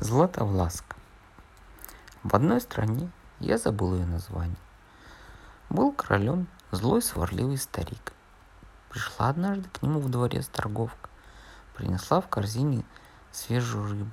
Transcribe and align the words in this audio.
Златовласка. 0.00 0.94
В 2.22 2.32
одной 2.36 2.60
стране, 2.60 3.10
я 3.40 3.58
забыл 3.58 3.96
ее 3.96 4.06
название, 4.06 4.54
был 5.70 5.90
королем 5.90 6.46
злой 6.70 7.02
сварливый 7.02 7.56
старик. 7.56 8.12
Пришла 8.90 9.30
однажды 9.30 9.68
к 9.70 9.82
нему 9.82 9.98
в 9.98 10.08
дворец 10.08 10.46
торговка, 10.46 11.10
принесла 11.74 12.20
в 12.20 12.28
корзине 12.28 12.84
свежую 13.32 13.88
рыбу. 13.90 14.10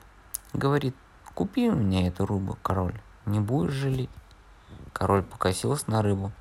Говорит, 0.54 0.96
купи 1.36 1.70
у 1.70 1.76
меня 1.76 2.08
эту 2.08 2.26
рыбу, 2.26 2.58
король, 2.64 3.00
не 3.28 3.40
будешь 3.40 3.74
жалеть. 3.74 4.10
Король 4.92 5.22
покосился 5.22 5.92
на 5.92 6.02
рыбу. 6.02 6.32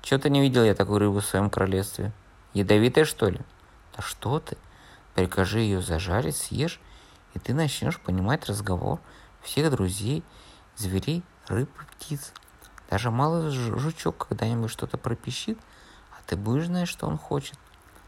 Че-то 0.00 0.30
не 0.30 0.40
видел 0.40 0.64
я 0.64 0.74
такой 0.74 1.00
рыбы 1.00 1.20
в 1.20 1.26
своем 1.26 1.50
королевстве. 1.50 2.12
Ядовитая, 2.54 3.04
что 3.04 3.28
ли? 3.28 3.40
Да 3.94 4.02
что 4.02 4.40
ты? 4.40 4.56
Прикажи 5.14 5.58
ее 5.58 5.82
зажарить, 5.82 6.36
съешь, 6.36 6.80
и 7.34 7.38
ты 7.38 7.54
начнешь 7.54 7.98
понимать 8.00 8.46
разговор 8.46 9.00
всех 9.42 9.70
друзей, 9.70 10.24
зверей, 10.76 11.22
рыб 11.46 11.70
и 11.80 11.94
птиц. 11.94 12.32
Даже 12.90 13.10
малый 13.10 13.50
жучок 13.50 14.28
когда-нибудь 14.28 14.70
что-то 14.70 14.98
пропищит, 14.98 15.58
а 16.10 16.16
ты 16.26 16.36
будешь 16.36 16.66
знать, 16.66 16.88
что 16.88 17.06
он 17.06 17.18
хочет. 17.18 17.58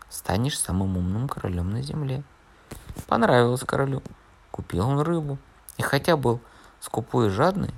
Станешь 0.09 0.59
самым 0.59 0.97
умным 0.97 1.29
королем 1.29 1.71
на 1.71 1.83
земле. 1.83 2.23
Понравилось 3.07 3.62
королю. 3.65 4.03
Купил 4.51 4.89
он 4.89 5.01
рыбу. 5.01 5.39
И 5.79 5.83
хотя 5.83 6.17
был 6.17 6.41
скупой 6.81 7.29
и 7.29 7.31
жадный, 7.31 7.73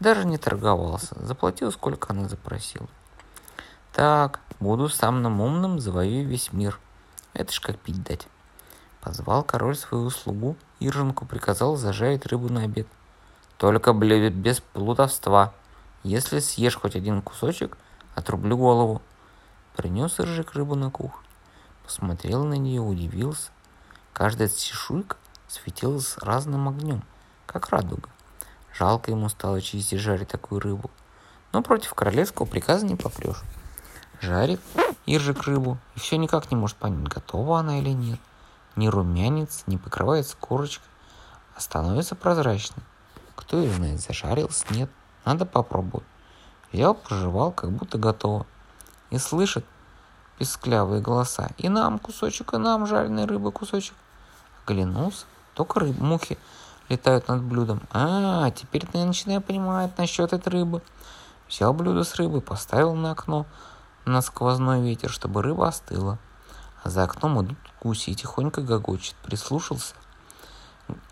даже 0.00 0.26
не 0.26 0.38
торговался. 0.38 1.14
Заплатил, 1.20 1.70
сколько 1.72 2.12
она 2.12 2.28
запросила. 2.28 2.88
Так, 3.92 4.40
буду 4.60 4.88
самым 4.88 5.40
умным, 5.40 5.78
завоюю 5.78 6.26
весь 6.26 6.52
мир. 6.52 6.80
Это 7.32 7.52
ж 7.52 7.60
как 7.60 7.78
пить 7.78 8.02
дать. 8.02 8.26
Позвал 9.00 9.42
король 9.42 9.76
свою 9.76 10.08
слугу, 10.10 10.56
Ирженку 10.80 11.24
приказал 11.24 11.76
зажарить 11.76 12.26
рыбу 12.26 12.52
на 12.52 12.62
обед. 12.62 12.86
Только 13.58 13.92
без 13.92 14.60
плутовства. 14.60 15.54
Если 16.02 16.40
съешь 16.40 16.76
хоть 16.76 16.96
один 16.96 17.22
кусочек, 17.22 17.78
отрублю 18.14 18.58
голову. 18.58 19.00
Принес 19.76 20.18
Иржик 20.18 20.52
рыбу 20.54 20.74
на 20.74 20.90
кухню. 20.90 21.18
Посмотрел 21.84 22.44
на 22.44 22.54
нее, 22.54 22.80
удивился. 22.80 23.50
Каждая 24.12 24.48
чешуйка 24.48 25.16
светилась 25.48 26.18
разным 26.18 26.68
огнем, 26.68 27.02
как 27.46 27.70
радуга. 27.70 28.08
Жалко 28.72 29.10
ему 29.10 29.28
стало 29.28 29.60
чистить 29.60 30.00
жарить 30.00 30.28
такую 30.28 30.60
рыбу. 30.60 30.90
Но 31.52 31.62
против 31.62 31.94
королевского 31.94 32.46
приказа 32.46 32.84
не 32.84 32.96
попрешь. 32.96 33.42
Жарит 34.20 34.60
Иржик 35.06 35.42
рыбу 35.42 35.78
и 35.94 36.00
все 36.00 36.16
никак 36.16 36.50
не 36.50 36.56
может 36.56 36.76
понять, 36.76 37.08
готова 37.08 37.60
она 37.60 37.78
или 37.78 37.90
нет 37.90 38.18
не 38.76 38.88
румянец, 38.88 39.64
не 39.66 39.78
покрывается 39.78 40.36
корочкой, 40.38 40.88
а 41.56 41.60
становится 41.60 42.14
прозрачной. 42.14 42.82
Кто 43.36 43.58
ее 43.58 43.72
знает, 43.72 44.00
зажарился, 44.00 44.64
нет, 44.70 44.90
надо 45.24 45.46
попробовать. 45.46 46.06
Взял, 46.72 46.94
проживал, 46.94 47.52
как 47.52 47.70
будто 47.70 47.98
готово. 47.98 48.46
И 49.10 49.18
слышит 49.18 49.64
песклявые 50.38 51.00
голоса. 51.00 51.50
И 51.58 51.68
нам 51.68 51.98
кусочек, 51.98 52.54
и 52.54 52.58
нам 52.58 52.86
жареной 52.86 53.26
рыбы 53.26 53.52
кусочек. 53.52 53.94
Оглянулся, 54.64 55.26
только 55.54 55.80
рыб, 55.80 55.98
мухи 55.98 56.38
летают 56.88 57.28
над 57.28 57.42
блюдом. 57.42 57.82
А, 57.92 58.50
теперь 58.50 58.86
я 58.92 59.04
начинаю 59.04 59.40
понимать 59.40 59.96
насчет 59.98 60.32
этой 60.32 60.48
рыбы. 60.48 60.82
Взял 61.48 61.72
блюдо 61.72 62.04
с 62.04 62.14
рыбой, 62.16 62.40
поставил 62.40 62.94
на 62.94 63.12
окно 63.12 63.46
на 64.04 64.20
сквозной 64.20 64.82
ветер, 64.82 65.10
чтобы 65.10 65.42
рыба 65.42 65.68
остыла. 65.68 66.18
За 66.84 67.04
окном 67.04 67.42
идут 67.42 67.58
гуси 67.82 68.10
и 68.10 68.14
тихонько 68.14 68.60
гогочет. 68.60 69.14
Прислушался. 69.24 69.94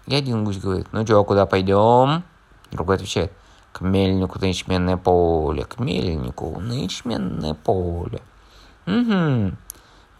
И 0.06 0.14
один 0.14 0.44
гусь 0.44 0.58
говорит, 0.58 0.88
ну 0.92 1.04
чё, 1.04 1.24
куда 1.24 1.46
пойдем? 1.46 2.24
Другой 2.70 2.96
отвечает, 2.96 3.32
к 3.72 3.80
мельнику 3.80 4.38
на 4.38 4.46
ячменное 4.46 4.96
поле, 4.96 5.64
к 5.64 5.78
мельнику 5.78 6.60
на 6.60 6.72
ячменное 6.72 7.54
поле. 7.54 8.20
Угу. 8.86 9.56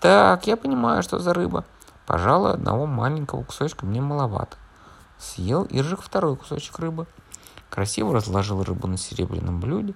Так, 0.00 0.46
я 0.46 0.56
понимаю, 0.56 1.02
что 1.02 1.18
за 1.18 1.34
рыба. 1.34 1.64
Пожалуй, 2.06 2.52
одного 2.52 2.86
маленького 2.86 3.42
кусочка 3.42 3.86
мне 3.86 4.00
маловато. 4.00 4.56
Съел 5.18 5.64
Иржик 5.70 6.00
второй 6.02 6.36
кусочек 6.36 6.78
рыбы. 6.78 7.06
Красиво 7.70 8.14
разложил 8.14 8.62
рыбу 8.62 8.86
на 8.86 8.96
серебряном 8.96 9.60
блюде, 9.60 9.94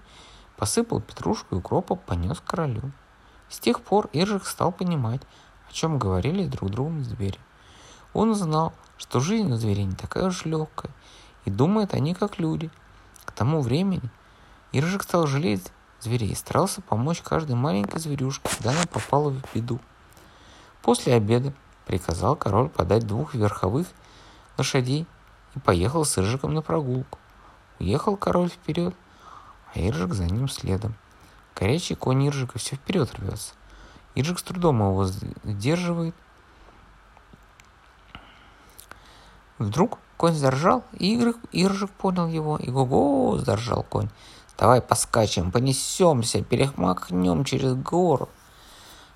посыпал 0.56 1.00
петрушку 1.00 1.55
и 1.55 1.59
укропа, 1.59 1.95
понес 1.95 2.41
королю. 2.47 2.93
С 3.49 3.59
тех 3.59 3.81
пор 3.81 4.09
Иржик 4.12 4.47
стал 4.47 4.72
понимать, 4.72 5.21
чем 5.76 5.98
говорили 5.98 6.47
друг 6.47 6.70
другу 6.70 7.03
звери. 7.03 7.38
Он 8.14 8.34
знал, 8.34 8.72
что 8.97 9.20
жизнь 9.20 9.53
у 9.53 9.56
зверей 9.56 9.84
не 9.84 9.94
такая 9.94 10.25
уж 10.25 10.47
легкая, 10.47 10.91
и 11.44 11.50
думают 11.50 11.92
они 11.92 12.14
как 12.14 12.38
люди. 12.38 12.70
К 13.26 13.32
тому 13.32 13.60
времени 13.60 14.09
Иржик 14.72 15.03
стал 15.03 15.26
жалеть 15.26 15.70
зверей 16.00 16.31
и 16.31 16.34
старался 16.34 16.81
помочь 16.81 17.20
каждой 17.20 17.56
маленькой 17.56 18.00
зверюшке, 18.00 18.48
когда 18.48 18.70
она 18.70 18.86
попала 18.91 19.31
в 19.31 19.42
беду. 19.54 19.78
После 20.81 21.12
обеда 21.12 21.53
приказал 21.84 22.36
король 22.36 22.70
подать 22.70 23.06
двух 23.06 23.34
верховых 23.34 23.86
лошадей 24.56 25.06
и 25.54 25.59
поехал 25.59 26.06
с 26.06 26.16
Иржиком 26.16 26.54
на 26.54 26.62
прогулку. 26.62 27.19
Уехал 27.81 28.16
король 28.16 28.48
вперед, 28.48 28.94
а 29.75 29.78
Иржик 29.78 30.15
за 30.15 30.25
ним 30.25 30.48
следом. 30.48 30.94
Горячий 31.54 31.97
конь 31.97 32.26
Иржика 32.26 32.59
все 32.59 32.76
вперед 32.76 33.15
рвется– 33.15 33.53
Иджик 34.16 34.38
с 34.38 34.43
трудом 34.43 34.81
его 34.81 35.04
сдерживает. 35.44 36.15
Вдруг 39.59 39.99
конь 40.16 40.34
заржал, 40.34 40.84
и 40.99 41.15
Игрик, 41.15 41.37
Иржик 41.53 41.91
понял 41.91 42.27
его. 42.27 42.56
И 42.56 42.71
го-го, 42.71 43.37
заржал 43.38 43.82
конь. 43.82 44.09
Давай 44.59 44.81
поскачем, 44.81 45.53
понесемся, 45.53 46.43
перехмахнем 46.43 47.44
через 47.44 47.75
гору. 47.75 48.31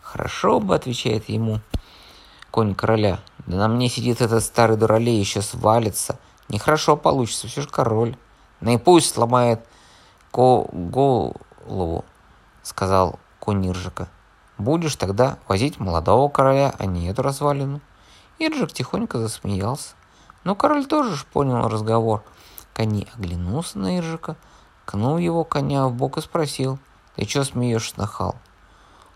Хорошо 0.03 0.61
бы, 0.61 0.75
отвечает 0.75 1.31
ему 1.31 1.61
конь 2.51 2.75
короля. 2.75 3.21
Да 3.47 3.57
на 3.57 3.69
мне 3.69 3.89
сидит 3.89 4.21
этот 4.21 4.45
старый 4.45 4.77
дуралей, 4.77 5.19
еще 5.19 5.41
свалится. 5.41 6.19
Нехорошо 6.51 6.97
получится, 6.99 7.49
все 7.49 7.63
же 7.63 7.69
король. 7.69 8.17
Ну 8.61 8.73
и 8.73 8.77
пусть 8.77 9.15
сломает 9.15 9.65
ко 10.31 10.67
голову, 10.73 12.05
сказал 12.63 13.19
конь 13.39 13.67
Иржика. 13.67 14.09
Будешь 14.61 14.97
тогда 14.97 15.39
возить 15.49 15.81
молодого 15.81 16.29
короля, 16.29 16.75
а 16.79 16.85
не 16.85 17.09
эту 17.09 17.23
развалину. 17.23 17.81
Ирджик 18.39 18.73
тихонько 18.73 19.17
засмеялся. 19.17 19.95
Но 20.45 20.55
король 20.55 20.85
тоже 20.85 21.17
ж 21.17 21.25
понял 21.25 21.67
разговор. 21.67 22.23
Кони 22.75 23.09
оглянулся 23.17 23.79
на 23.79 23.97
Иржика, 23.97 24.37
кнул 24.85 25.17
его 25.17 25.45
коня 25.45 25.87
в 25.87 25.95
бок 25.95 26.19
и 26.19 26.21
спросил, 26.21 26.79
«Ты 27.17 27.25
чё 27.25 27.43
смеешься, 27.43 27.95
нахал?» 27.97 28.35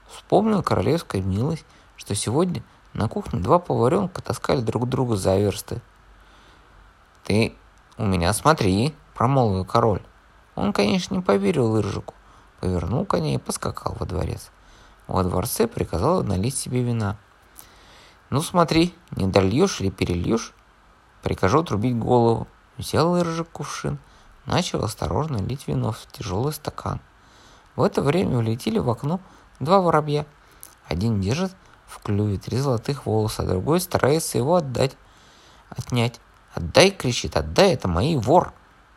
Вспомнил 0.08 0.62
королевская 0.62 1.20
милость, 1.20 1.66
что 1.96 2.14
сегодня 2.14 2.62
на 2.94 3.06
кухне 3.06 3.38
два 3.38 3.58
поваренка 3.58 4.22
таскали 4.22 4.62
друг 4.62 4.88
друга 4.88 5.16
за 5.16 5.36
версты. 5.36 5.82
«Ты 7.22 7.54
у 7.98 8.06
меня 8.06 8.32
смотри»,— 8.32 8.94
промолвил 9.14 9.66
король. 9.66 10.00
Он, 10.54 10.72
конечно, 10.72 11.16
не 11.16 11.20
поверил 11.20 11.76
Иржику, 11.78 12.14
повернул 12.60 13.04
коня 13.04 13.34
и 13.34 13.38
поскакал 13.38 13.94
во 14.00 14.06
дворец. 14.06 14.50
Во 15.06 15.22
дворце 15.22 15.66
приказала 15.66 16.22
налить 16.22 16.56
себе 16.56 16.82
вина. 16.82 17.16
«Ну 18.30 18.40
смотри, 18.42 18.94
не 19.12 19.26
дольешь 19.26 19.80
или 19.80 19.90
перельешь?» 19.90 20.52
Прикажу 21.22 21.60
отрубить 21.60 21.98
голову. 21.98 22.46
Взял 22.76 23.16
Иржик 23.18 23.48
кувшин, 23.50 23.98
начал 24.46 24.84
осторожно 24.84 25.36
лить 25.36 25.68
вино 25.68 25.92
в 25.92 26.06
тяжелый 26.12 26.52
стакан. 26.52 27.00
В 27.76 27.82
это 27.82 28.02
время 28.02 28.38
улетели 28.38 28.78
в 28.78 28.90
окно 28.90 29.20
два 29.60 29.80
воробья. 29.80 30.26
Один 30.86 31.20
держит 31.20 31.54
в 31.86 32.00
клюве 32.02 32.38
три 32.38 32.58
золотых 32.58 33.06
волоса, 33.06 33.42
а 33.42 33.46
другой 33.46 33.80
старается 33.80 34.38
его 34.38 34.56
отдать, 34.56 34.96
отнять. 35.70 36.20
«Отдай!»— 36.52 36.90
кричит, 36.98 37.36
«отдай! 37.36 37.72
Это 37.72 37.88
мои 37.88 38.16
вор!» 38.16 38.52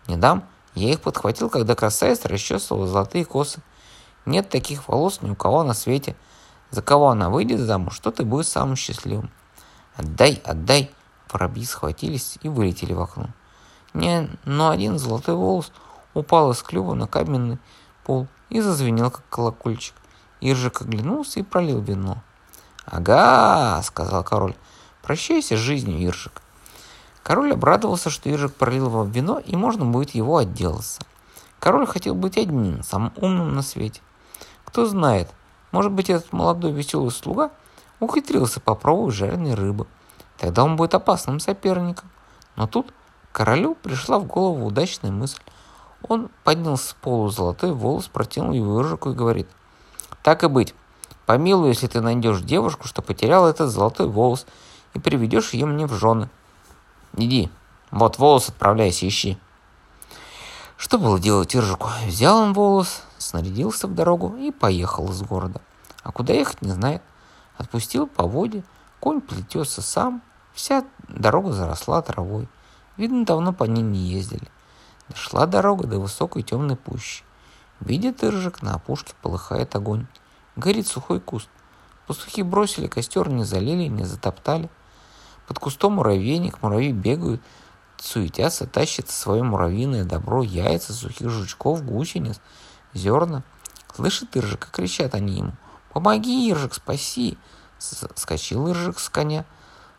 «Не 0.07 0.15
дам!» 0.15 0.43
Я 0.75 0.91
их 0.91 1.01
подхватил, 1.01 1.49
когда 1.49 1.73
красавица 1.73 2.27
расчесывала 2.29 2.85
золотые 2.85 3.25
косы. 3.25 3.61
Нет 4.27 4.49
таких 4.49 4.89
волос 4.89 5.21
ни 5.21 5.31
у 5.31 5.35
кого 5.35 5.63
на 5.63 5.73
свете. 5.73 6.15
За 6.69 6.81
кого 6.81 7.07
она 7.07 7.29
выйдет 7.29 7.61
замуж, 7.61 7.95
что 7.95 8.11
ты 8.11 8.25
будешь 8.25 8.49
самым 8.49 8.75
счастливым. 8.75 9.31
Отдай, 9.95 10.41
отдай. 10.43 10.91
Воробьи 11.31 11.63
схватились 11.63 12.37
и 12.41 12.49
вылетели 12.49 12.91
в 12.91 13.01
окно. 13.01 13.29
Не, 13.93 14.29
но 14.43 14.69
один 14.69 14.99
золотой 14.99 15.35
волос 15.35 15.71
упал 16.13 16.51
из 16.51 16.61
клюва 16.61 16.93
на 16.93 17.07
каменный 17.07 17.57
пол 18.03 18.27
и 18.49 18.59
зазвенел, 18.59 19.11
как 19.11 19.23
колокольчик. 19.29 19.95
Иржик 20.41 20.81
оглянулся 20.81 21.39
и 21.39 21.43
пролил 21.43 21.79
вино. 21.79 22.21
«Ага»,— 22.85 23.81
сказал 23.83 24.25
король,— 24.25 24.55
«прощайся 25.01 25.55
с 25.55 25.59
жизнью, 25.59 26.05
Иржик». 26.05 26.41
Король 27.23 27.53
обрадовался, 27.53 28.09
что 28.09 28.29
Иржик 28.29 28.53
пролил 28.53 28.89
вам 28.89 29.09
вино, 29.09 29.39
и 29.39 29.55
можно 29.55 29.85
будет 29.85 30.11
его 30.11 30.35
отделаться. 30.35 31.01
Король 31.59 31.87
хотел 31.87 32.13
быть 32.13 32.37
одним, 32.37 32.83
самым 32.83 33.13
умным 33.15 33.55
на 33.55 33.61
свете. 33.61 34.01
Кто 34.77 34.85
знает, 34.85 35.27
может 35.71 35.91
быть, 35.91 36.11
этот 36.11 36.31
молодой 36.31 36.71
веселый 36.71 37.09
слуга 37.09 37.49
ухитрился 37.99 38.59
попробовать 38.59 39.15
жареной 39.15 39.55
рыбы. 39.55 39.87
Тогда 40.37 40.63
он 40.63 40.75
будет 40.75 40.93
опасным 40.93 41.39
соперником. 41.39 42.11
Но 42.55 42.67
тут 42.67 42.93
Королю 43.31 43.73
пришла 43.73 44.19
в 44.19 44.27
голову 44.27 44.67
удачная 44.67 45.09
мысль. 45.09 45.41
Он 46.07 46.29
поднял 46.43 46.77
с 46.77 46.95
полу 47.01 47.29
золотой 47.29 47.73
волос, 47.73 48.07
протянул 48.07 48.51
его 48.51 48.79
Иржику 48.79 49.09
и 49.09 49.15
говорит, 49.15 49.49
«Так 50.21 50.43
и 50.43 50.47
быть, 50.47 50.75
помилуй, 51.25 51.69
если 51.69 51.87
ты 51.87 51.99
найдешь 51.99 52.41
девушку, 52.41 52.87
что 52.87 53.01
потеряла 53.01 53.47
этот 53.47 53.71
золотой 53.71 54.07
волос, 54.07 54.45
и 54.93 54.99
приведешь 54.99 55.53
ее 55.53 55.65
мне 55.65 55.87
в 55.87 55.93
жены. 55.93 56.29
Иди, 57.15 57.49
вот 57.89 58.19
волос 58.19 58.49
отправляйся, 58.49 59.07
ищи». 59.07 59.39
Что 60.77 60.99
было 60.99 61.19
делать 61.19 61.55
Иржику? 61.55 61.89
Взял 62.05 62.37
он 62.37 62.53
волос, 62.53 63.01
снарядился 63.17 63.87
в 63.87 63.95
дорогу 63.95 64.35
и 64.37 64.51
поехал 64.51 65.09
из 65.11 65.21
города. 65.21 65.61
А 66.03 66.11
куда 66.11 66.33
ехать, 66.33 66.61
не 66.61 66.71
знает. 66.71 67.01
Отпустил 67.57 68.07
по 68.07 68.27
воде, 68.27 68.63
конь 68.99 69.21
плетется 69.21 69.81
сам, 69.81 70.21
вся 70.53 70.85
дорога 71.07 71.51
заросла 71.51 72.01
травой. 72.01 72.47
Видно, 72.97 73.25
давно 73.25 73.53
по 73.53 73.63
ней 73.65 73.81
не 73.83 73.99
ездили. 73.99 74.47
Дошла 75.09 75.45
дорога 75.45 75.87
до 75.87 75.99
высокой 75.99 76.43
темной 76.43 76.75
пущи. 76.75 77.23
Видит 77.79 78.23
Иржик, 78.23 78.61
на 78.61 78.73
опушке 78.73 79.13
полыхает 79.21 79.75
огонь. 79.75 80.07
Горит 80.55 80.87
сухой 80.87 81.19
куст. 81.19 81.49
Пастухи 82.07 82.41
бросили 82.41 82.87
костер, 82.87 83.29
не 83.29 83.43
залили, 83.43 83.87
не 83.87 84.05
затоптали. 84.05 84.69
Под 85.47 85.59
кустом 85.59 85.93
муравейник, 85.93 86.61
муравьи 86.61 86.91
бегают, 86.91 87.41
суетятся, 87.97 88.65
тащат 88.65 89.09
свое 89.09 89.43
муравьиное 89.43 90.03
добро, 90.03 90.41
яйца, 90.43 90.93
сухих 90.93 91.29
жучков, 91.29 91.85
гусениц, 91.85 92.39
зерна. 92.97 93.43
Слышит 93.95 94.35
Иржик, 94.35 94.59
как 94.59 94.71
кричат 94.71 95.15
они 95.15 95.37
ему. 95.37 95.53
«Помоги, 95.93 96.51
Иржик, 96.51 96.73
спаси!» 96.73 97.37
Скочил 97.79 98.69
Иржик 98.69 98.99
с 98.99 99.09
коня, 99.09 99.45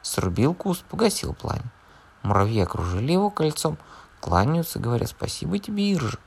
срубил 0.03 0.55
куст, 0.55 0.85
погасил 0.85 1.35
пламя. 1.35 1.73
Муравьи 2.23 2.61
окружили 2.61 3.12
его 3.12 3.31
кольцом, 3.31 3.79
кланяются, 4.21 4.79
говорят 4.79 5.09
«Спасибо 5.09 5.59
тебе, 5.59 5.95
Иржик!» 5.95 6.21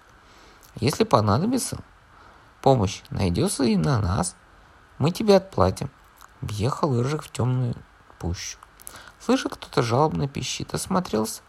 Если 0.75 1.03
понадобится 1.03 1.77
помощь, 2.61 3.01
найдется 3.09 3.63
и 3.63 3.75
на 3.75 3.99
нас. 3.99 4.35
Мы 4.97 5.11
тебе 5.11 5.35
отплатим. 5.35 5.89
Въехал 6.41 6.97
Иржик 6.97 7.23
в 7.23 7.31
темную 7.31 7.75
пущу. 8.19 8.57
Слышит, 9.19 9.53
кто-то 9.53 9.81
жалобно 9.81 10.27
пищит. 10.27 10.73
Осмотрелся. 10.73 11.41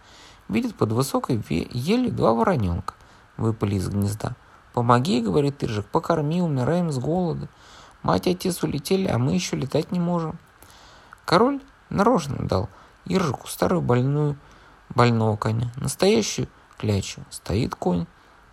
Видит 0.49 0.75
под 0.75 0.93
высокой 0.93 1.37
елью 1.71 2.11
два 2.11 2.33
вороненка. 2.33 2.95
Выпали 3.37 3.77
из 3.77 3.89
гнезда. 3.89 4.35
«Помоги»,— 4.73 5.21
говорит 5.23 5.63
Иржик,— 5.63 5.87
«покорми, 5.93 6.41
умираем 6.41 6.91
с 6.91 6.99
голода. 6.99 7.49
Мать 8.03 8.27
и 8.27 8.31
отец 8.31 8.63
улетели, 8.63 9.07
а 9.07 9.19
мы 9.19 9.35
еще 9.35 9.57
летать 9.57 9.93
не 9.93 10.01
можем». 10.01 10.39
Король 11.25 11.61
нарочно 11.91 12.37
дал 12.47 12.69
Иржику 13.05 13.47
старую 13.47 13.83
больную 13.83 14.37
больного 14.89 15.37
коня, 15.37 15.73
настоящую 15.77 16.49
клячу. 16.79 17.23
Стоит 17.31 17.75
конь, 17.75 18.07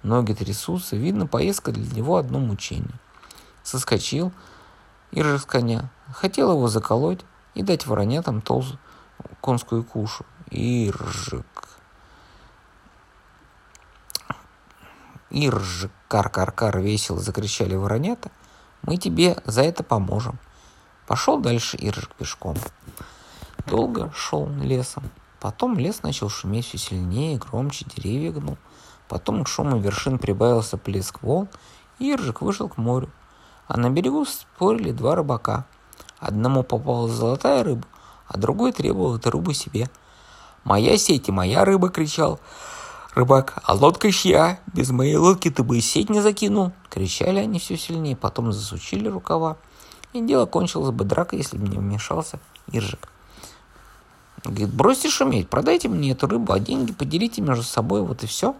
ноги 0.03 0.33
трясутся, 0.33 0.95
видно, 0.95 1.25
поездка 1.25 1.71
для 1.71 1.89
него 1.95 2.17
одно 2.17 2.39
мучение. 2.39 2.99
Соскочил 3.63 4.31
Иржик 5.11 5.41
с 5.41 5.45
коня, 5.45 5.89
хотел 6.13 6.51
его 6.51 6.67
заколоть 6.67 7.21
и 7.53 7.63
дать 7.63 7.87
воронятам 7.87 8.41
толстую 8.41 8.79
конскую 9.41 9.83
кушу. 9.83 10.25
Иржик. 10.51 11.45
Иржик, 15.29 15.91
кар-кар-кар, 16.07 16.79
весело 16.79 17.19
закричали 17.19 17.75
воронята. 17.75 18.31
Мы 18.81 18.97
тебе 18.97 19.37
за 19.45 19.61
это 19.61 19.83
поможем. 19.83 20.39
Пошел 21.07 21.39
дальше 21.39 21.77
Иржик 21.79 22.15
пешком. 22.15 22.55
Долго 23.67 24.11
шел 24.13 24.49
лесом. 24.49 25.03
Потом 25.39 25.77
лес 25.77 26.03
начал 26.03 26.29
шуметь 26.29 26.65
все 26.65 26.77
сильнее, 26.77 27.37
громче, 27.37 27.85
деревья 27.95 28.31
гнул. 28.31 28.57
Потом 29.07 29.43
к 29.43 29.47
шуму 29.47 29.79
вершин 29.79 30.19
прибавился 30.19 30.77
плеск 30.77 31.21
волн, 31.21 31.47
и 31.99 32.11
Иржик 32.11 32.41
вышел 32.41 32.67
к 32.67 32.77
морю. 32.77 33.09
А 33.67 33.77
на 33.77 33.89
берегу 33.89 34.25
спорили 34.25 34.91
два 34.91 35.15
рыбака. 35.15 35.65
Одному 36.19 36.63
попалась 36.63 37.13
золотая 37.13 37.63
рыба, 37.63 37.87
а 38.27 38.37
другой 38.37 38.71
требовал 38.71 39.15
эту 39.15 39.31
рыбу 39.31 39.53
себе. 39.53 39.89
«Моя 40.63 40.97
сеть 40.97 41.29
и 41.29 41.31
моя 41.31 41.63
рыба!»— 41.63 41.89
кричал 41.89 42.39
рыбак. 43.19 43.61
«А 43.63 43.73
лодка 43.73 44.11
чья? 44.11 44.59
Без 44.73 44.89
моей 44.89 45.15
лодки 45.15 45.49
ты 45.49 45.63
бы 45.63 45.77
и 45.77 45.81
сеть 45.81 46.09
не 46.09 46.21
закинул!» 46.21 46.71
Кричали 46.89 47.39
они 47.39 47.59
все 47.59 47.77
сильнее, 47.77 48.15
потом 48.15 48.51
засучили 48.51 49.07
рукава. 49.07 49.57
И 50.13 50.21
дело 50.21 50.45
кончилось 50.45 50.91
бы 50.91 51.03
дракой, 51.05 51.39
если 51.39 51.57
бы 51.57 51.67
не 51.67 51.77
вмешался 51.77 52.39
Иржик. 52.71 53.09
Говорит, 54.43 54.73
бросьте 54.73 55.09
шуметь, 55.09 55.49
продайте 55.49 55.89
мне 55.89 56.11
эту 56.11 56.27
рыбу, 56.27 56.53
а 56.53 56.59
деньги 56.59 56.93
поделите 56.93 57.41
между 57.41 57.63
собой, 57.63 58.01
вот 58.01 58.23
и 58.23 58.27
все. 58.27 58.55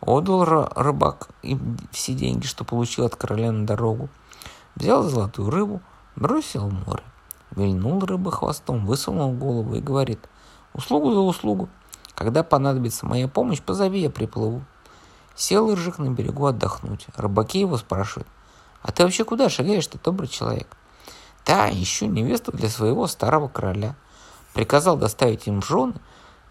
Отдал 0.00 0.44
рыбак 0.44 1.28
им 1.42 1.76
все 1.90 2.14
деньги, 2.14 2.46
что 2.46 2.64
получил 2.64 3.04
от 3.04 3.16
короля 3.16 3.52
на 3.52 3.66
дорогу. 3.66 4.08
Взял 4.74 5.02
золотую 5.02 5.50
рыбу, 5.50 5.80
бросил 6.16 6.68
в 6.68 6.86
море. 6.86 7.02
Вильнул 7.50 8.00
рыба 8.00 8.30
хвостом, 8.30 8.86
высунул 8.86 9.32
голову 9.32 9.74
и 9.74 9.80
говорит, 9.80 10.20
услугу 10.72 11.12
за 11.12 11.20
услугу. 11.20 11.68
Когда 12.14 12.42
понадобится 12.42 13.06
моя 13.06 13.28
помощь, 13.28 13.60
позови, 13.60 14.00
я 14.00 14.10
приплыву. 14.10 14.62
Сел 15.34 15.70
Иржик 15.70 15.98
на 15.98 16.10
берегу 16.10 16.46
отдохнуть. 16.46 17.06
Рыбаки 17.16 17.60
его 17.60 17.76
спрашивают, 17.78 18.28
а 18.82 18.92
ты 18.92 19.04
вообще 19.04 19.24
куда 19.24 19.48
шагаешь, 19.48 19.86
ты 19.86 19.98
добрый 19.98 20.28
человек? 20.28 20.76
Да, 21.46 21.70
ищу 21.70 22.06
невесту 22.06 22.52
для 22.52 22.68
своего 22.68 23.06
старого 23.06 23.48
короля. 23.48 23.94
Приказал 24.54 24.96
доставить 24.96 25.46
им 25.46 25.62
жены 25.62 25.94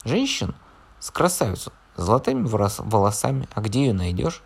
женщину 0.03 0.53
с 0.99 1.11
красавицу, 1.11 1.71
с 1.95 2.03
золотыми 2.03 2.47
волосами. 2.47 3.47
А 3.53 3.61
где 3.61 3.85
ее 3.85 3.93
найдешь? 3.93 4.41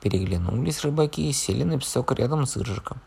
Переглянулись 0.00 0.82
рыбаки 0.82 1.28
и 1.28 1.32
сели 1.32 1.64
на 1.64 1.78
песок 1.78 2.12
рядом 2.12 2.46
с 2.46 2.56
Иржиком. 2.56 2.98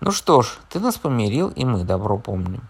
Ну 0.00 0.10
что 0.10 0.42
ж, 0.42 0.58
ты 0.68 0.80
нас 0.80 0.96
помирил, 0.96 1.48
и 1.50 1.64
мы 1.64 1.84
добро 1.84 2.18
помним. 2.18 2.62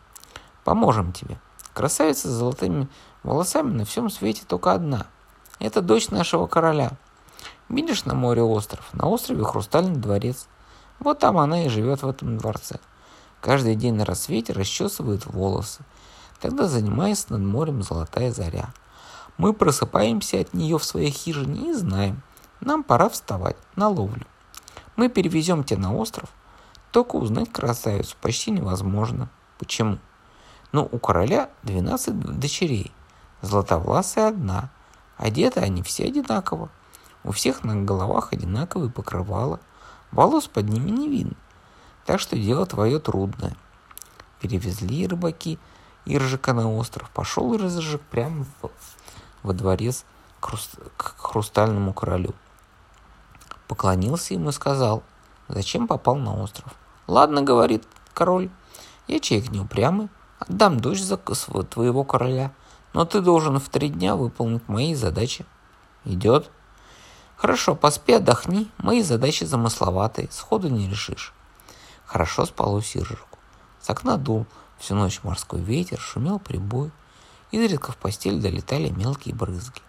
Поможем 0.64 1.12
тебе. 1.12 1.38
Красавица 1.74 2.28
с 2.28 2.32
золотыми 2.32 2.88
волосами 3.26 3.70
на 3.72 3.84
всем 3.84 4.08
свете 4.08 4.42
только 4.46 4.72
одна. 4.72 5.06
Это 5.58 5.82
дочь 5.82 6.08
нашего 6.08 6.46
короля. 6.46 6.92
Видишь 7.68 8.04
на 8.04 8.14
море 8.14 8.42
остров? 8.42 8.88
На 8.92 9.08
острове 9.08 9.44
Хрустальный 9.44 9.96
дворец. 9.96 10.46
Вот 11.00 11.18
там 11.18 11.36
она 11.36 11.66
и 11.66 11.68
живет 11.68 12.02
в 12.02 12.08
этом 12.08 12.38
дворце. 12.38 12.78
Каждый 13.40 13.74
день 13.74 13.94
на 13.94 14.04
рассвете 14.04 14.52
расчесывает 14.52 15.26
волосы. 15.26 15.84
Тогда 16.40 16.68
занимается 16.68 17.32
над 17.32 17.42
морем 17.42 17.82
золотая 17.82 18.32
заря. 18.32 18.70
Мы 19.38 19.52
просыпаемся 19.52 20.40
от 20.40 20.54
нее 20.54 20.78
в 20.78 20.84
своей 20.84 21.10
хижине 21.10 21.70
и 21.70 21.74
знаем, 21.74 22.22
нам 22.60 22.82
пора 22.82 23.08
вставать 23.08 23.56
на 23.74 23.88
ловлю. 23.88 24.26
Мы 24.96 25.10
перевезем 25.10 25.62
тебя 25.62 25.80
на 25.80 25.94
остров, 25.94 26.30
только 26.90 27.16
узнать 27.16 27.52
красавицу 27.52 28.16
почти 28.22 28.50
невозможно. 28.50 29.28
Почему? 29.58 29.98
Ну, 30.72 30.88
у 30.90 30.98
короля 30.98 31.50
12 31.64 32.38
дочерей, 32.38 32.92
златовласая 33.42 34.28
одна. 34.28 34.70
Одеты 35.16 35.60
они 35.60 35.82
все 35.82 36.04
одинаково. 36.06 36.68
У 37.24 37.32
всех 37.32 37.64
на 37.64 37.74
головах 37.76 38.32
одинаковые 38.32 38.90
покрывала. 38.90 39.60
Волос 40.12 40.46
под 40.46 40.68
ними 40.68 40.90
не 40.90 41.08
видно. 41.08 41.36
Так 42.04 42.20
что 42.20 42.36
дело 42.36 42.66
твое 42.66 42.98
трудное. 43.00 43.56
Перевезли 44.40 45.06
рыбаки 45.06 45.58
Иржика 46.04 46.52
на 46.52 46.72
остров. 46.72 47.10
Пошел 47.10 47.54
Иржик 47.54 48.00
прямо 48.02 48.44
в, 48.62 48.70
во 49.42 49.52
дворец 49.52 50.04
к, 50.40 50.46
хруст, 50.46 50.78
к 50.96 51.14
хрустальному 51.18 51.92
королю. 51.92 52.34
Поклонился 53.66 54.34
ему 54.34 54.50
и 54.50 54.52
сказал, 54.52 55.02
зачем 55.48 55.88
попал 55.88 56.16
на 56.16 56.40
остров. 56.40 56.72
Ладно, 57.08 57.42
говорит 57.42 57.84
король, 58.14 58.50
я 59.08 59.20
человек 59.20 59.50
не 59.50 59.60
упрямый, 59.60 60.08
отдам 60.38 60.78
дочь 60.78 61.02
за 61.02 61.16
твоего 61.16 62.04
короля, 62.04 62.52
но 62.96 63.04
ты 63.04 63.20
должен 63.20 63.58
в 63.58 63.68
три 63.68 63.90
дня 63.90 64.16
выполнить 64.16 64.66
мои 64.68 64.94
задачи. 64.94 65.44
Идет? 66.06 66.50
Хорошо, 67.36 67.74
поспи, 67.74 68.14
отдохни, 68.14 68.70
мои 68.78 69.02
задачи 69.02 69.44
замысловатые, 69.44 70.30
сходу 70.32 70.68
не 70.68 70.88
решишь. 70.88 71.34
Хорошо 72.06 72.46
спалось 72.46 72.96
Иржику. 72.96 73.38
С 73.82 73.90
окна 73.90 74.16
дул 74.16 74.46
всю 74.78 74.94
ночь 74.94 75.20
морской 75.24 75.60
ветер, 75.60 76.00
шумел 76.00 76.38
прибой, 76.38 76.90
изредка 77.50 77.92
в 77.92 77.98
постель 77.98 78.40
долетали 78.40 78.88
мелкие 78.88 79.34
брызги. 79.34 79.82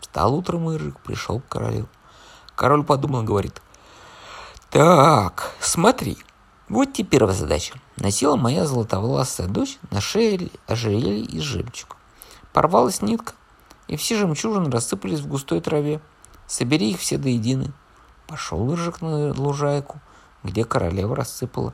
Встал 0.00 0.34
утром 0.34 0.68
Иржик, 0.68 0.98
пришел 0.98 1.38
к 1.38 1.46
королю. 1.46 1.86
Король 2.56 2.82
подумал, 2.82 3.22
говорит, 3.22 3.62
так, 4.68 5.52
смотри, 5.60 6.18
вот 6.68 6.92
теперь 6.92 7.20
первая 7.20 7.36
задача. 7.36 7.74
Носила 7.98 8.34
моя 8.34 8.66
золотоволосая 8.66 9.46
дочь 9.46 9.78
на 9.92 10.00
шее 10.00 10.50
ожерелье 10.66 11.20
из 11.20 11.42
жемчуга. 11.42 11.94
Порвалась 12.52 13.00
нитка, 13.00 13.32
и 13.88 13.96
все 13.96 14.16
жемчужины 14.16 14.70
рассыпались 14.70 15.20
в 15.20 15.28
густой 15.28 15.60
траве. 15.60 16.00
Собери 16.46 16.90
их 16.90 17.00
все 17.00 17.16
до 17.16 17.28
единой. 17.28 17.72
Пошел 18.26 18.70
Иржик 18.72 19.00
на 19.00 19.32
лужайку, 19.32 20.00
где 20.42 20.64
королева 20.64 21.16
рассыпала 21.16 21.72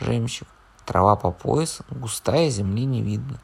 жемчуг. 0.00 0.48
Трава 0.84 1.16
по 1.16 1.30
пояс, 1.30 1.80
густая, 1.90 2.48
земли 2.50 2.84
не 2.84 3.02
видно. 3.02 3.40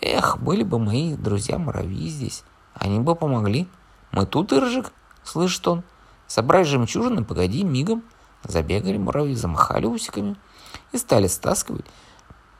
Эх, 0.00 0.38
были 0.38 0.62
бы 0.62 0.78
мои 0.78 1.14
друзья-муравьи 1.14 2.08
здесь. 2.08 2.44
Они 2.74 3.00
бы 3.00 3.14
помогли. 3.14 3.68
Мы 4.12 4.26
тут, 4.26 4.52
Иржик, 4.52 4.92
слышит 5.24 5.66
он. 5.68 5.82
Собрать 6.26 6.66
жемчужины, 6.66 7.24
погоди, 7.24 7.64
мигом. 7.64 8.02
Забегали 8.44 8.98
муравьи, 8.98 9.34
замахали 9.34 9.86
усиками 9.86 10.36
и 10.92 10.98
стали 10.98 11.26
стаскивать 11.26 11.86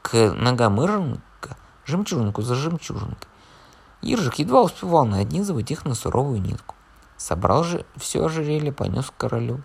к 0.03 0.33
ногам 0.35 0.83
Иржика 0.83 1.57
жемчужинку 1.87 2.43
за 2.43 2.55
жемчужинкой. 2.55 3.29
Иржик 4.03 4.39
едва 4.39 4.63
успевал 4.63 5.05
нанизывать 5.05 5.71
их 5.71 5.85
на 5.85 5.95
суровую 5.95 6.41
нитку. 6.41 6.75
Собрал 7.17 7.65
же 7.65 7.85
все 7.97 8.25
ожерелье, 8.25 8.73
понес 8.73 9.07
к 9.07 9.17
королю. 9.17 9.63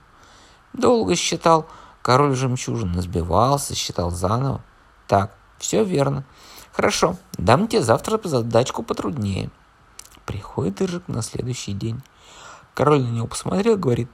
Долго 0.74 1.16
считал 1.16 1.68
король 2.02 2.36
жемчужин, 2.36 3.00
сбивался, 3.00 3.76
считал 3.76 4.10
заново. 4.10 4.62
Так, 5.08 5.36
все 5.60 5.84
верно. 5.84 6.24
Хорошо, 6.72 7.18
дам 7.38 7.68
тебе 7.68 7.84
завтра 7.84 8.20
задачку 8.28 8.82
потруднее. 8.82 9.52
Приходит 10.26 10.82
Иржик 10.82 11.08
на 11.08 11.22
следующий 11.22 11.74
день. 11.74 12.02
Король 12.74 13.04
на 13.04 13.10
него 13.10 13.28
посмотрел, 13.28 13.78
говорит, 13.78 14.10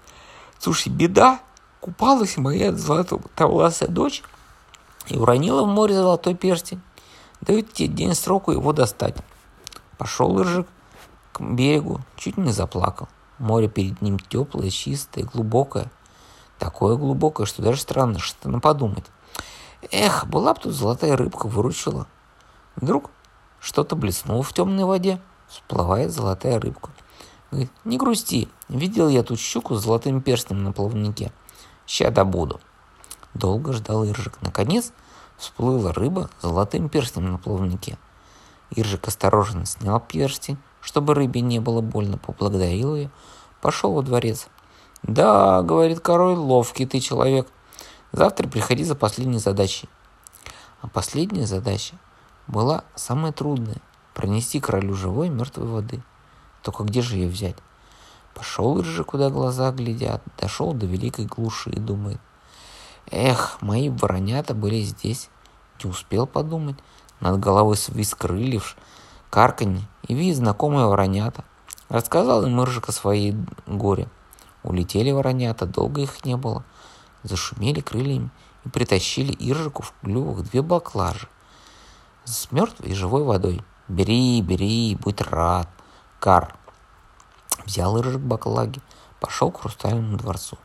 слушай, 0.60 0.90
беда, 0.90 1.40
купалась 1.80 2.36
моя 2.36 2.74
золотовласая 2.74 3.90
дочь 3.90 4.24
и 5.08 5.18
уронила 5.18 5.64
в 5.64 5.68
море 5.68 5.96
золотой 5.96 6.36
перстень. 6.36 6.82
Дают 7.40 7.72
тебе 7.72 7.88
день 7.88 8.14
сроку 8.14 8.52
его 8.52 8.74
достать. 8.74 9.16
Пошел 10.00 10.40
Иржик 10.40 10.66
к 11.34 11.42
берегу, 11.42 12.00
чуть 12.16 12.38
не 12.38 12.54
заплакал. 12.54 13.10
Море 13.38 13.68
перед 13.68 14.02
ним 14.02 14.18
теплое, 14.18 14.70
чистое, 14.70 15.26
глубокое. 15.26 15.92
Такое 16.58 16.96
глубокое, 16.96 17.46
что 17.46 17.62
даже 17.62 17.82
странно 17.82 18.18
что-то 18.18 18.60
подумать. 18.60 19.04
Эх, 19.92 20.26
была 20.26 20.54
бы 20.54 20.62
тут 20.62 20.74
золотая 20.74 21.18
рыбка, 21.18 21.48
выручила. 21.50 22.08
Вдруг 22.78 23.12
что-то 23.60 23.98
блеснуло 23.98 24.42
в 24.42 24.54
темной 24.54 24.86
воде. 24.86 25.22
Всплывает 25.50 26.14
золотая 26.14 26.62
рыбка. 26.62 26.92
Говорит, 27.52 27.72
не 27.84 27.98
грусти, 27.98 28.48
видел 28.70 29.10
я 29.10 29.22
тут 29.22 29.38
щуку 29.38 29.76
с 29.76 29.84
золотым 29.84 30.22
перстнем 30.22 30.64
на 30.64 30.72
плавнике. 30.72 31.34
Ща 31.86 32.10
добуду. 32.10 32.62
Долго 33.34 33.74
ждал 33.74 34.06
Иржик. 34.06 34.42
Наконец 34.42 34.94
всплыла 35.38 35.92
рыба 35.92 36.30
с 36.40 36.44
золотым 36.44 36.88
перстнем 36.88 37.34
на 37.34 37.38
плавнике. 37.38 37.98
Иржик 38.72 39.08
осторожно 39.08 39.66
снял 39.66 40.00
перстень, 40.00 40.58
чтобы 40.82 41.14
рыбе 41.14 41.42
не 41.42 41.60
было 41.60 41.82
больно, 41.82 42.18
поблагодарил 42.18 42.96
ее, 42.96 43.12
пошел 43.62 43.94
во 43.94 44.02
дворец. 44.02 44.48
«Да,— 45.04 45.62
говорит 45.64 46.02
король,— 46.02 46.36
ловкий 46.38 46.86
ты 46.86 47.00
человек. 47.00 47.48
Завтра 48.12 48.48
приходи 48.48 48.84
за 48.84 48.96
последней 48.96 49.40
задачей». 49.40 49.90
А 50.82 50.88
последняя 50.88 51.46
задача 51.46 51.96
была 52.48 52.84
самая 52.96 53.32
трудная– 53.32 53.78
пронести 54.14 54.60
королю 54.60 54.94
живой 54.96 55.28
и 55.28 55.32
мертвой 55.32 55.68
воды. 55.68 56.02
Только 56.62 56.84
где 56.84 57.02
же 57.02 57.16
ее 57.16 57.30
взять? 57.30 57.56
Пошел 58.34 58.84
же, 58.84 59.04
куда 59.04 59.30
глаза 59.30 59.72
глядят, 59.72 60.22
дошел 60.38 60.74
до 60.74 60.86
великой 60.86 61.26
глуши 61.26 61.70
и 61.70 61.80
думает. 61.80 62.20
Эх, 63.12 63.62
мои 63.62 63.90
воронята 63.90 64.54
были 64.54 64.82
здесь. 64.82 65.30
Не 65.84 65.90
успел 65.90 66.28
подумать. 66.28 66.78
Над 67.20 67.40
головой 67.40 67.78
свист 67.78 68.16
крыльев, 68.16 68.76
карканье 69.30 69.84
и 70.08 70.14
вид 70.14 70.36
знакомые 70.36 70.88
воронята. 70.88 71.44
Рассказал 71.90 72.46
им 72.46 72.62
Иржик 72.62 72.90
о 72.90 72.92
своей 72.92 73.36
горе. 73.68 74.08
Улетели 74.64 75.12
воронята, 75.12 75.66
долго 75.66 76.02
их 76.02 76.24
не 76.26 76.38
было. 76.38 76.64
Зашумели 77.24 77.82
крыльями 77.82 78.30
и 78.66 78.70
притащили 78.70 79.36
Иржику 79.40 79.84
в 79.84 79.94
клювах 80.02 80.44
две 80.44 80.62
баклажи 80.62 81.28
с 82.30 82.52
мертвой 82.52 82.90
и 82.90 82.94
живой 82.94 83.24
водой. 83.24 83.62
Бери, 83.88 84.42
бери, 84.42 84.96
будь 85.02 85.22
рад. 85.22 85.68
Кар. 86.20 86.56
Взял 87.66 87.98
Иржик 87.98 88.22
баклаги, 88.22 88.82
пошел 89.20 89.52
к 89.52 89.62
хрустальному 89.62 90.18
дворцу. 90.18 90.58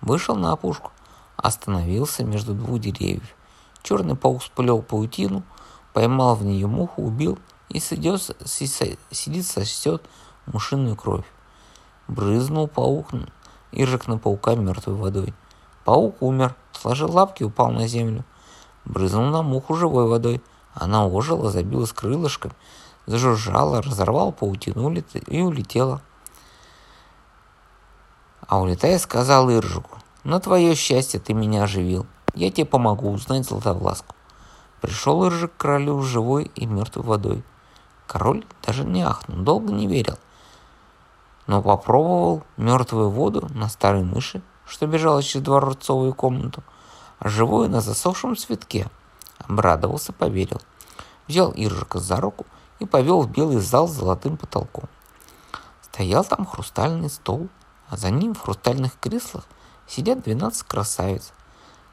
Вышел 0.00 0.36
на 0.36 0.52
опушку, 0.52 0.92
остановился 1.36 2.24
между 2.24 2.54
двух 2.54 2.78
деревьев. 2.78 3.34
Черный 3.82 4.16
паук 4.16 4.42
сплел 4.42 4.82
паутину, 4.82 5.42
поймал 5.98 6.36
в 6.36 6.44
нее 6.44 6.68
муху, 6.68 7.02
убил 7.02 7.40
и 7.70 7.80
сидит, 7.80 8.20
сидит 8.44 9.44
сосет 9.44 10.00
мушиную 10.46 10.94
кровь. 10.94 11.24
Брызнул 12.06 12.68
паук, 12.68 13.08
Иржик 13.72 14.06
на 14.06 14.16
паука 14.16 14.54
мертвой 14.54 14.94
водой. 14.94 15.34
Паук 15.84 16.22
умер, 16.22 16.54
сложил 16.70 17.10
лапки, 17.10 17.42
упал 17.42 17.72
на 17.72 17.88
землю. 17.88 18.24
Брызнул 18.84 19.24
на 19.24 19.42
муху 19.42 19.74
живой 19.74 20.06
водой. 20.06 20.40
Она 20.72 21.04
ожила, 21.04 21.50
забилась 21.50 21.92
крылышками, 21.92 22.54
зажужжала, 23.06 23.82
разорвала 23.82 24.30
паутину 24.30 24.94
и 25.26 25.40
улетела. 25.40 26.00
А 28.46 28.60
улетая, 28.60 29.00
сказал 29.00 29.50
Иржику, 29.50 29.98
на 30.22 30.38
твое 30.38 30.76
счастье 30.76 31.18
ты 31.18 31.34
меня 31.34 31.64
оживил. 31.64 32.06
Я 32.36 32.52
тебе 32.52 32.66
помогу 32.66 33.10
узнать 33.10 33.48
Златовласку. 33.48 34.14
Пришел 34.80 35.26
Иржик 35.26 35.52
к 35.52 35.60
королю 35.60 36.00
живой 36.02 36.50
и 36.54 36.66
мертвой 36.66 37.04
водой. 37.04 37.42
Король 38.06 38.44
даже 38.64 38.84
не 38.84 39.02
ахнул, 39.02 39.38
долго 39.38 39.72
не 39.72 39.86
верил. 39.86 40.18
Но 41.46 41.62
попробовал 41.62 42.44
мертвую 42.56 43.10
воду 43.10 43.48
на 43.54 43.68
старой 43.68 44.04
мыши, 44.04 44.40
что 44.66 44.86
бежала 44.86 45.22
через 45.22 45.44
дворцовую 45.44 46.14
комнату, 46.14 46.62
а 47.18 47.28
живую 47.28 47.68
на 47.68 47.80
засохшем 47.80 48.36
цветке. 48.36 48.88
Обрадовался, 49.38 50.12
поверил. 50.12 50.60
Взял 51.26 51.52
Иржика 51.56 51.98
за 51.98 52.16
руку 52.20 52.46
и 52.78 52.86
повел 52.86 53.22
в 53.22 53.30
белый 53.30 53.58
зал 53.58 53.88
с 53.88 53.92
золотым 53.92 54.36
потолком. 54.36 54.88
Стоял 55.82 56.24
там 56.24 56.46
хрустальный 56.46 57.10
стол, 57.10 57.48
а 57.88 57.96
за 57.96 58.10
ним 58.10 58.34
в 58.34 58.42
хрустальных 58.42 58.98
креслах 59.00 59.44
сидят 59.86 60.22
12 60.22 60.62
красавиц, 60.64 61.32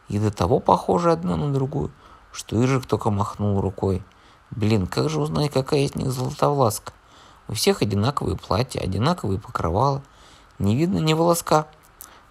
и 0.09 0.19
до 0.19 0.31
того 0.31 0.59
похожи 0.59 1.11
одна 1.11 1.35
на 1.37 1.51
другую, 1.51 1.91
что 2.35 2.61
Иржик 2.61 2.85
только 2.85 3.09
махнул 3.09 3.61
рукой. 3.61 4.03
Блин, 4.51 4.87
как 4.87 5.09
же 5.09 5.19
узнать, 5.19 5.51
какая 5.51 5.81
из 5.81 5.95
них 5.95 6.11
золотовласка? 6.11 6.93
У 7.47 7.53
всех 7.53 7.81
одинаковые 7.81 8.37
платья, 8.37 8.81
одинаковые 8.81 9.39
покрывала. 9.39 10.01
Не 10.59 10.75
видно 10.75 10.99
ни 10.99 11.13
волоска. 11.13 11.67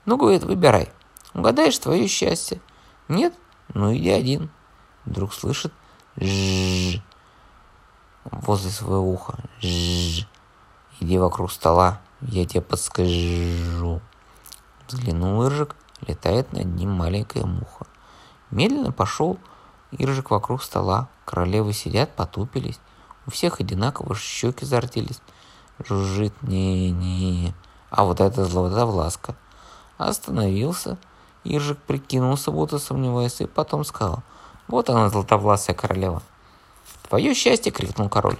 Ну, 0.05 0.17
говорит, 0.17 0.45
выбирай. 0.45 0.91
Угадаешь 1.33 1.79
твое 1.79 2.07
счастье. 2.07 2.61
Нет? 3.09 3.35
Ну, 3.73 3.95
иди 3.95 4.11
один. 4.11 4.51
Вдруг 5.05 5.33
слышит 5.35 5.73
жжж 6.21 7.03
возле 8.25 8.71
своего 8.71 9.11
уха. 9.11 9.39
Жжж. 9.61 10.27
Иди 11.01 11.19
вокруг 11.19 11.51
стола, 11.51 12.01
я 12.21 12.47
тебе 12.47 12.61
подскажу. 12.61 14.01
Взглянул 14.87 15.45
Иржик, 15.45 15.77
летает 16.07 16.53
над 16.53 16.67
ним 16.67 16.91
маленькая 16.91 17.45
муха. 17.45 17.87
Медленно 18.51 18.93
пошел 18.93 19.39
Иржик 19.99 20.31
вокруг 20.31 20.63
стола. 20.63 21.09
Королевы 21.25 21.73
сидят, 21.73 22.15
потупились. 22.15 22.79
У 23.27 23.31
всех 23.31 23.61
одинаково 23.61 24.15
щеки 24.15 24.65
зардились. 24.65 25.21
Жужжит, 25.87 26.35
не-не. 26.43 27.55
А 27.91 28.05
вот 28.05 28.21
это 28.21 28.45
златовласка. 28.45 29.35
Остановился. 29.99 30.99
Иржик 31.45 31.79
прикинулся, 31.79 32.51
будто 32.51 32.79
сомневаясь, 32.79 33.41
и 33.41 33.47
потом 33.47 33.85
сказал. 33.85 34.23
Вот 34.69 34.91
она, 34.91 35.09
златовласая 35.09 35.77
королева. 35.77 36.23
Твое 37.09 37.35
счастье, 37.35 37.71
крикнул 37.71 38.09
король. 38.09 38.39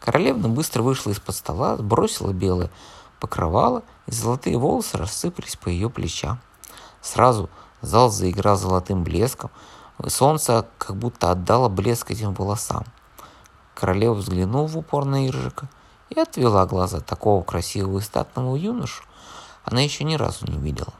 Королевна 0.00 0.48
быстро 0.48 0.82
вышла 0.82 1.10
из-под 1.10 1.34
стола, 1.34 1.76
сбросила 1.76 2.32
белое 2.32 2.70
покрывало, 3.20 3.82
и 4.06 4.12
золотые 4.12 4.58
волосы 4.58 4.98
рассыпались 4.98 5.56
по 5.56 5.68
ее 5.68 5.90
плечам. 5.90 6.38
Сразу 7.00 7.48
зал 7.82 8.10
заиграл 8.10 8.56
золотым 8.56 9.04
блеском, 9.04 9.50
солнце 10.06 10.66
как 10.78 10.96
будто 10.96 11.30
отдало 11.30 11.68
блеск 11.68 12.10
этим 12.10 12.34
волосам. 12.34 12.84
Королева 13.74 14.14
взглянула 14.14 14.66
в 14.66 14.78
упор 14.78 15.04
на 15.04 15.26
Иржика 15.26 15.68
и 16.10 16.18
отвела 16.18 16.66
глаза 16.66 17.00
такого 17.00 17.42
красивого 17.42 17.98
и 17.98 18.02
статного 18.02 18.56
юношу. 18.56 19.04
Она 19.64 19.80
еще 19.80 20.04
ни 20.04 20.14
разу 20.14 20.46
не 20.46 20.58
видела. 20.58 20.92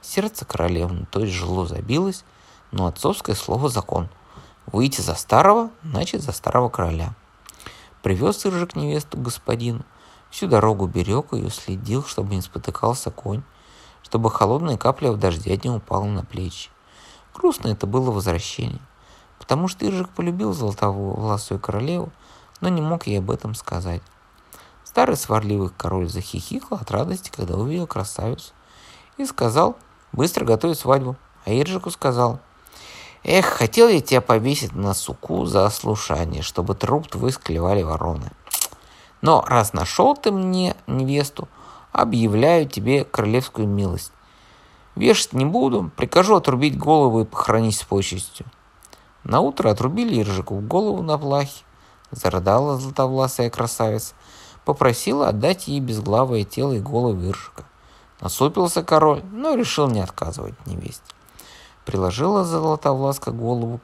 Сердце 0.00 0.44
королевны 0.44 1.06
то 1.10 1.20
тяжело 1.20 1.66
забилось, 1.66 2.24
но 2.70 2.86
отцовское 2.86 3.34
слово 3.34 3.68
закон. 3.68 4.08
Выйти 4.66 5.00
за 5.00 5.14
старого, 5.14 5.70
значит 5.82 6.22
за 6.22 6.32
старого 6.32 6.68
короля. 6.68 7.14
Привез 8.02 8.44
Иржик 8.46 8.76
невесту 8.76 9.18
господину. 9.18 9.84
Всю 10.30 10.46
дорогу 10.46 10.86
берег 10.86 11.32
ее, 11.32 11.50
следил, 11.50 12.04
чтобы 12.04 12.34
не 12.34 12.40
спотыкался 12.40 13.10
конь, 13.10 13.42
чтобы 14.02 14.30
холодная 14.30 14.78
капля 14.78 15.12
в 15.12 15.18
дожде 15.18 15.60
не 15.62 15.70
упала 15.70 16.06
на 16.06 16.24
плечи. 16.24 16.70
Грустно 17.34 17.68
это 17.68 17.86
было 17.86 18.10
возвращение, 18.10 18.80
потому 19.38 19.68
что 19.68 19.86
Иржик 19.86 20.08
полюбил 20.10 20.52
золотоволосую 20.52 21.58
королеву 21.60 22.12
но 22.62 22.68
не 22.68 22.80
мог 22.80 23.06
ей 23.06 23.18
об 23.18 23.30
этом 23.30 23.54
сказать. 23.54 24.00
Старый 24.84 25.16
сварливый 25.16 25.70
король 25.76 26.08
захихикал 26.08 26.78
от 26.78 26.90
радости, 26.90 27.30
когда 27.34 27.56
увидел 27.56 27.86
красавицу, 27.86 28.52
и 29.18 29.26
сказал 29.26 29.76
быстро 30.12 30.46
готовить 30.46 30.78
свадьбу. 30.78 31.16
А 31.44 31.50
Иржику 31.52 31.90
сказал, 31.90 32.38
Эх, 33.24 33.46
хотел 33.46 33.88
я 33.88 34.00
тебя 34.00 34.20
повесить 34.20 34.74
на 34.74 34.94
суку 34.94 35.44
за 35.44 35.66
ослушание, 35.66 36.42
чтобы 36.42 36.74
труп 36.74 37.08
твой 37.08 37.32
склевали 37.32 37.82
вороны. 37.82 38.30
Но 39.20 39.44
раз 39.46 39.72
нашел 39.72 40.16
ты 40.16 40.30
мне 40.30 40.76
невесту, 40.86 41.48
объявляю 41.90 42.68
тебе 42.68 43.04
королевскую 43.04 43.66
милость. 43.66 44.12
Вешать 44.94 45.32
не 45.32 45.44
буду, 45.44 45.90
прикажу 45.96 46.36
отрубить 46.36 46.78
голову 46.78 47.22
и 47.22 47.24
похоронить 47.24 47.76
с 47.76 47.82
почестью. 47.82 48.46
На 49.24 49.40
утро 49.40 49.70
отрубили 49.70 50.20
Иржику 50.20 50.58
голову 50.60 51.02
на 51.02 51.16
плахе. 51.16 51.64
Зарыдала 52.10 52.76
златовласая 52.76 53.48
красавица, 53.48 54.14
попросила 54.66 55.28
отдать 55.28 55.66
ей 55.66 55.80
безглавое 55.80 56.44
тело 56.44 56.72
и 56.72 56.80
голову 56.80 57.22
Иржика. 57.22 57.64
Насупился 58.20 58.82
король, 58.82 59.22
но 59.32 59.54
решил 59.54 59.88
не 59.88 60.00
отказывать 60.00 60.54
невесте. 60.66 61.02
Приложила 61.86 62.44
золотовласка 62.44 63.32
голову 63.32 63.80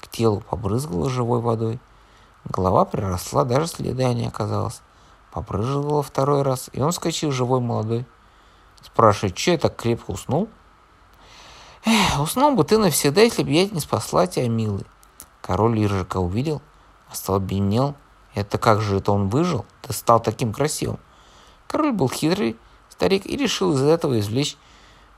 к 0.00 0.08
телу, 0.08 0.42
побрызгала 0.48 1.10
живой 1.10 1.40
водой. 1.40 1.78
Голова 2.44 2.84
приросла, 2.84 3.44
даже 3.44 3.66
следа 3.68 4.12
не 4.14 4.26
оказалось. 4.26 4.80
Побрызгала 5.30 6.02
второй 6.02 6.42
раз, 6.42 6.70
и 6.72 6.80
он 6.80 6.90
вскочил 6.90 7.30
живой 7.30 7.60
молодой. 7.60 8.06
Спрашивает, 8.82 9.38
что 9.38 9.52
я 9.52 9.58
так 9.58 9.76
крепко 9.76 10.10
уснул? 10.10 10.48
Эх, 11.84 12.20
уснул 12.20 12.54
бы 12.54 12.64
ты 12.64 12.78
навсегда, 12.78 13.22
если 13.22 13.42
бы 13.42 13.50
я 13.50 13.68
не 13.68 13.80
спасла 13.80 14.26
тебя, 14.26 14.48
милый. 14.48 14.86
Король 15.40 15.80
Иржика 15.80 16.18
увидел, 16.18 16.62
остолбенел. 17.10 17.96
Это 18.34 18.58
как 18.58 18.80
же 18.80 18.98
это 18.98 19.12
он 19.12 19.28
выжил? 19.28 19.66
Ты 19.82 19.92
стал 19.92 20.20
таким 20.20 20.52
красивым. 20.52 20.98
Король 21.66 21.92
был 21.92 22.08
хитрый 22.08 22.56
старик 22.88 23.26
и 23.26 23.36
решил 23.36 23.72
из 23.72 23.82
этого 23.82 24.20
извлечь 24.20 24.56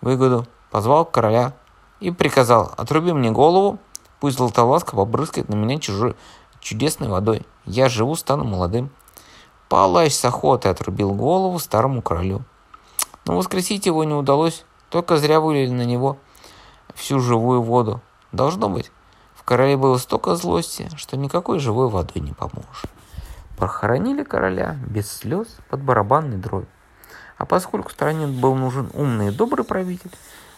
выгоду. 0.01 0.47
Позвал 0.71 1.05
короля 1.05 1.53
и 2.01 2.11
приказал, 2.11 2.73
отруби 2.77 3.13
мне 3.13 3.31
голову, 3.31 3.79
пусть 4.21 4.39
Златовласка 4.39 4.97
побрызгает 4.97 5.49
на 5.49 5.55
меня 5.55 5.79
чужой 5.79 6.17
чудесной 6.61 7.09
водой. 7.09 7.43
Я 7.67 7.89
живу, 7.89 8.15
стану 8.15 8.45
молодым. 8.45 8.91
Палач 9.69 10.15
с 10.15 10.25
охотой 10.25 10.71
отрубил 10.71 11.13
голову 11.13 11.59
старому 11.59 12.03
королю. 12.03 12.43
Но 13.27 13.37
воскресить 13.37 13.87
его 13.87 14.05
не 14.05 14.15
удалось, 14.15 14.65
только 14.91 15.17
зря 15.17 15.41
вылили 15.41 15.71
на 15.71 15.85
него 15.85 16.19
всю 16.95 17.21
живую 17.21 17.63
воду. 17.63 18.01
Должно 18.33 18.69
быть, 18.69 18.91
в 19.35 19.43
короле 19.45 19.77
было 19.77 19.99
столько 19.99 20.37
злости, 20.37 20.91
что 20.97 21.17
никакой 21.17 21.59
живой 21.59 21.89
водой 21.89 22.23
не 22.23 22.33
поможет. 22.33 22.91
Похоронили 23.57 24.25
короля 24.25 24.77
без 24.87 25.11
слез 25.11 25.49
под 25.69 25.83
барабанный 25.83 26.39
дробь. 26.39 26.69
А 27.37 27.47
поскольку 27.47 27.91
стране 27.91 28.27
был 28.27 28.55
нужен 28.55 28.91
умный 28.95 29.29
и 29.29 29.31
добрый 29.31 29.65
правитель, 29.65 30.11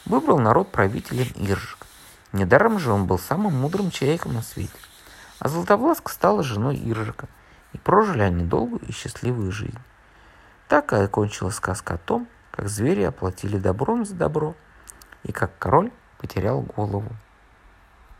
выбрал 0.04 0.38
народ 0.38 0.70
правителем 0.70 1.26
Иржик. 1.36 1.86
Недаром 2.32 2.78
же 2.78 2.92
он 2.92 3.06
был 3.06 3.18
самым 3.18 3.54
мудрым 3.54 3.90
человеком 3.90 4.34
на 4.34 4.42
свете. 4.42 4.72
А 5.38 5.48
Златовласка 5.48 6.12
стала 6.12 6.42
женой 6.42 6.76
Иржика, 6.76 7.28
и 7.72 7.78
прожили 7.78 8.22
они 8.22 8.44
долгую 8.44 8.80
и 8.86 8.92
счастливую 8.92 9.52
жизнь. 9.52 9.78
Так 10.68 10.92
и 10.92 10.96
окончилась 10.96 11.56
сказка 11.56 11.94
о 11.94 11.98
том, 11.98 12.28
как 12.56 12.68
звери 12.68 13.02
оплатили 13.02 13.58
добром 13.58 14.04
за 14.04 14.14
добро, 14.14 14.54
и 15.24 15.32
как 15.32 15.58
король 15.58 15.92
потерял 16.18 16.62
голову. 16.62 17.10